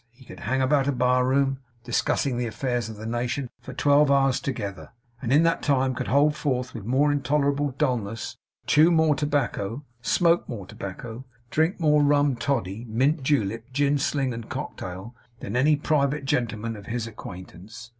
He 0.09 0.25
could 0.25 0.39
hang 0.39 0.63
about 0.63 0.87
a 0.87 0.91
bar 0.91 1.27
room, 1.27 1.59
discussing 1.83 2.35
the 2.35 2.47
affairs 2.47 2.89
of 2.89 2.95
the 2.95 3.05
nation, 3.05 3.51
for 3.59 3.71
twelve 3.71 4.09
hours 4.09 4.39
together; 4.39 4.89
and 5.21 5.31
in 5.31 5.43
that 5.43 5.61
time 5.61 5.93
could 5.93 6.07
hold 6.07 6.35
forth 6.35 6.73
with 6.73 6.85
more 6.85 7.11
intolerable 7.11 7.75
dulness, 7.77 8.35
chew 8.65 8.89
more 8.89 9.13
tobacco, 9.13 9.85
smoke 10.01 10.49
more 10.49 10.65
tobacco, 10.65 11.23
drink 11.51 11.79
more 11.79 12.01
rum 12.01 12.35
toddy, 12.35 12.83
mint 12.89 13.21
julep, 13.21 13.65
gin 13.71 13.99
sling, 13.99 14.33
and 14.33 14.49
cocktail, 14.49 15.13
than 15.39 15.55
any 15.55 15.75
private 15.75 16.25
gentleman 16.25 16.75
of 16.75 16.87
his 16.87 17.05
acquaintance. 17.05 17.89